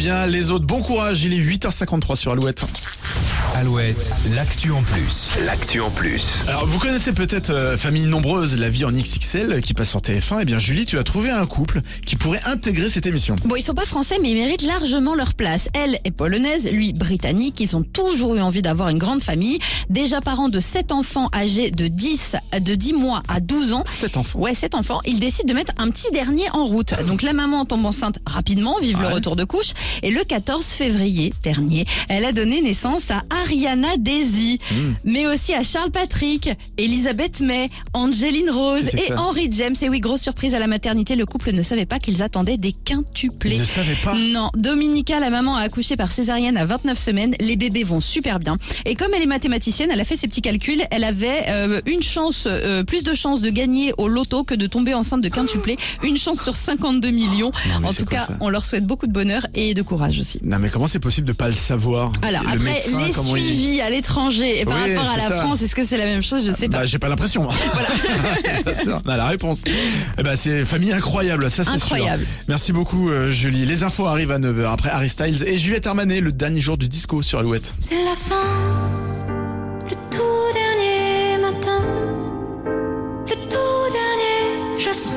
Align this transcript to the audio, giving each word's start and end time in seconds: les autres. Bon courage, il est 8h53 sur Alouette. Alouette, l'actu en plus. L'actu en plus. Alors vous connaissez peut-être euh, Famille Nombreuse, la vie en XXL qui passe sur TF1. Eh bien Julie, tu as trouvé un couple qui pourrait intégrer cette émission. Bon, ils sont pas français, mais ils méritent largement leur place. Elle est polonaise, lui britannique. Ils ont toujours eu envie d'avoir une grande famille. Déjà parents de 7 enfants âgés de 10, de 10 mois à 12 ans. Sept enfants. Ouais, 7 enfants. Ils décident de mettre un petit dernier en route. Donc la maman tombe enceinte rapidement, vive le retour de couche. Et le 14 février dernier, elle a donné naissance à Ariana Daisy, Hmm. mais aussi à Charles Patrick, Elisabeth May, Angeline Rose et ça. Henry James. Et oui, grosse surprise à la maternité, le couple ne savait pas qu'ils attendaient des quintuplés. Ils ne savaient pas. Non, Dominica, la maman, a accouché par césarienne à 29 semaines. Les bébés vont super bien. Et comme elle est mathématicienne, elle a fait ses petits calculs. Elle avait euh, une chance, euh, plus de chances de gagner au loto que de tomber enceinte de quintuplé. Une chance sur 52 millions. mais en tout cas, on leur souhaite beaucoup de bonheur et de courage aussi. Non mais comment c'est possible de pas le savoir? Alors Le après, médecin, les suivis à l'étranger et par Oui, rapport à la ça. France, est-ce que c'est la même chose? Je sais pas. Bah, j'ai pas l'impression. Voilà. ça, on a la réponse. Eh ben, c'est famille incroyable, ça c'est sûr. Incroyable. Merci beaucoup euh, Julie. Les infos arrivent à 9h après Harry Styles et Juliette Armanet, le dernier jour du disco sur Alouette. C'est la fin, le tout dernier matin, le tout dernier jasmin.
les 0.00 0.50
autres. 0.50 0.64
Bon 0.64 0.80
courage, 0.82 1.24
il 1.24 1.34
est 1.34 1.38
8h53 1.38 2.16
sur 2.16 2.32
Alouette. 2.32 2.64
Alouette, 3.56 4.12
l'actu 4.34 4.70
en 4.70 4.82
plus. 4.82 5.34
L'actu 5.44 5.80
en 5.80 5.90
plus. 5.90 6.44
Alors 6.46 6.66
vous 6.66 6.78
connaissez 6.78 7.12
peut-être 7.12 7.50
euh, 7.50 7.76
Famille 7.76 8.06
Nombreuse, 8.06 8.58
la 8.58 8.68
vie 8.68 8.84
en 8.84 8.92
XXL 8.92 9.60
qui 9.60 9.74
passe 9.74 9.90
sur 9.90 10.00
TF1. 10.00 10.38
Eh 10.42 10.44
bien 10.44 10.58
Julie, 10.58 10.86
tu 10.86 10.98
as 10.98 11.04
trouvé 11.04 11.30
un 11.30 11.44
couple 11.46 11.80
qui 12.06 12.16
pourrait 12.16 12.40
intégrer 12.46 12.88
cette 12.88 13.06
émission. 13.06 13.36
Bon, 13.44 13.56
ils 13.56 13.62
sont 13.62 13.74
pas 13.74 13.84
français, 13.84 14.18
mais 14.22 14.30
ils 14.30 14.36
méritent 14.36 14.62
largement 14.62 15.14
leur 15.14 15.34
place. 15.34 15.68
Elle 15.74 15.98
est 16.04 16.12
polonaise, 16.12 16.68
lui 16.70 16.92
britannique. 16.92 17.60
Ils 17.60 17.76
ont 17.76 17.82
toujours 17.82 18.36
eu 18.36 18.40
envie 18.40 18.62
d'avoir 18.62 18.88
une 18.88 18.98
grande 18.98 19.22
famille. 19.22 19.58
Déjà 19.90 20.20
parents 20.20 20.48
de 20.48 20.60
7 20.60 20.92
enfants 20.92 21.28
âgés 21.34 21.70
de 21.70 21.88
10, 21.88 22.36
de 22.60 22.74
10 22.74 22.92
mois 22.94 23.22
à 23.28 23.40
12 23.40 23.72
ans. 23.72 23.84
Sept 23.84 24.16
enfants. 24.16 24.38
Ouais, 24.38 24.54
7 24.54 24.74
enfants. 24.76 25.00
Ils 25.04 25.18
décident 25.18 25.48
de 25.48 25.54
mettre 25.54 25.72
un 25.78 25.90
petit 25.90 26.10
dernier 26.12 26.48
en 26.52 26.64
route. 26.64 26.94
Donc 27.06 27.22
la 27.22 27.32
maman 27.32 27.64
tombe 27.64 27.84
enceinte 27.84 28.20
rapidement, 28.26 28.76
vive 28.80 29.00
le 29.02 29.08
retour 29.08 29.34
de 29.34 29.44
couche. 29.44 29.72
Et 30.02 30.10
le 30.10 30.22
14 30.22 30.64
février 30.64 31.34
dernier, 31.42 31.84
elle 32.08 32.24
a 32.24 32.32
donné 32.32 32.62
naissance 32.62 33.10
à 33.10 33.22
Ariana 33.50 33.96
Daisy, 33.98 34.58
Hmm. 34.70 34.92
mais 35.04 35.26
aussi 35.26 35.52
à 35.54 35.62
Charles 35.64 35.90
Patrick, 35.90 36.48
Elisabeth 36.78 37.40
May, 37.40 37.68
Angeline 37.94 38.48
Rose 38.50 38.94
et 38.94 39.08
ça. 39.08 39.20
Henry 39.20 39.48
James. 39.50 39.74
Et 39.82 39.88
oui, 39.88 39.98
grosse 40.00 40.20
surprise 40.20 40.54
à 40.54 40.58
la 40.60 40.66
maternité, 40.68 41.16
le 41.16 41.26
couple 41.26 41.52
ne 41.52 41.62
savait 41.62 41.86
pas 41.86 41.98
qu'ils 41.98 42.22
attendaient 42.22 42.56
des 42.56 42.72
quintuplés. 42.72 43.56
Ils 43.56 43.60
ne 43.60 43.64
savaient 43.64 43.96
pas. 44.04 44.14
Non, 44.14 44.50
Dominica, 44.56 45.18
la 45.18 45.30
maman, 45.30 45.56
a 45.56 45.62
accouché 45.62 45.96
par 45.96 46.12
césarienne 46.12 46.56
à 46.56 46.64
29 46.64 46.96
semaines. 46.98 47.34
Les 47.40 47.56
bébés 47.56 47.82
vont 47.82 48.00
super 48.00 48.38
bien. 48.38 48.56
Et 48.84 48.94
comme 48.94 49.12
elle 49.16 49.22
est 49.22 49.26
mathématicienne, 49.26 49.90
elle 49.92 50.00
a 50.00 50.04
fait 50.04 50.16
ses 50.16 50.28
petits 50.28 50.42
calculs. 50.42 50.82
Elle 50.92 51.04
avait 51.04 51.44
euh, 51.48 51.80
une 51.86 52.02
chance, 52.02 52.44
euh, 52.46 52.84
plus 52.84 53.02
de 53.02 53.14
chances 53.14 53.40
de 53.40 53.50
gagner 53.50 53.92
au 53.98 54.06
loto 54.06 54.44
que 54.44 54.54
de 54.54 54.66
tomber 54.68 54.94
enceinte 54.94 55.22
de 55.22 55.28
quintuplé. 55.28 55.76
Une 56.04 56.16
chance 56.18 56.40
sur 56.42 56.54
52 56.56 57.10
millions. 57.10 57.50
mais 57.80 57.88
en 57.88 57.92
tout 57.92 58.04
cas, 58.04 58.28
on 58.40 58.48
leur 58.48 58.64
souhaite 58.64 58.86
beaucoup 58.86 59.06
de 59.06 59.12
bonheur 59.12 59.46
et 59.54 59.74
de 59.74 59.82
courage 59.82 60.20
aussi. 60.20 60.38
Non 60.42 60.58
mais 60.58 60.68
comment 60.70 60.86
c'est 60.86 60.98
possible 61.00 61.26
de 61.26 61.32
pas 61.32 61.48
le 61.48 61.54
savoir? 61.54 62.12
Alors 62.22 62.42
Le 62.44 62.48
après, 62.48 62.72
médecin, 62.74 63.06
les 63.06 63.12
suivis 63.30 63.80
à 63.80 63.90
l'étranger 63.90 64.60
et 64.60 64.64
par 64.64 64.76
Oui, 64.82 64.94
rapport 64.96 65.10
à 65.12 65.16
la 65.16 65.22
ça. 65.22 65.40
France, 65.40 65.62
est-ce 65.62 65.74
que 65.74 65.84
c'est 65.84 65.96
la 65.98 66.06
même 66.06 66.22
chose? 66.22 66.46
Je 66.46 66.52
sais 66.52 66.68
pas. 66.68 66.78
Bah, 66.78 66.84
j'ai 66.86 66.98
pas 66.98 67.08
l'impression. 67.08 67.46
Voilà. 67.46 68.74
ça, 68.74 69.00
on 69.04 69.08
a 69.08 69.16
la 69.16 69.26
réponse. 69.26 69.62
Eh 70.18 70.22
ben, 70.22 70.36
c'est 70.36 70.64
famille 70.64 70.92
incroyable, 70.92 71.50
ça 71.50 71.64
c'est 71.64 71.70
sûr. 71.78 71.94
Incroyable. 71.94 72.26
Merci 72.48 72.72
beaucoup 72.72 73.10
euh, 73.10 73.30
Julie. 73.30 73.64
Les 73.66 73.82
infos 73.82 74.06
arrivent 74.06 74.32
à 74.32 74.38
9h 74.38 74.66
après 74.72 74.90
Harry 74.90 75.08
Styles 75.08 75.44
et 75.46 75.58
Juliette 75.58 75.86
Armanet, 75.86 76.20
le 76.20 76.32
dernier 76.32 76.60
jour 76.60 76.76
du 76.78 76.88
disco 76.88 77.22
sur 77.22 77.38
Alouette. 77.38 77.74
C'est 77.78 77.94
la 78.04 78.16
fin, 78.16 78.34
le 79.88 79.94
tout 80.10 80.52
dernier 80.54 81.38
matin, 81.42 81.80
le 83.28 83.34
tout 83.48 83.92
dernier 83.92 84.82
jasmin. 84.82 85.14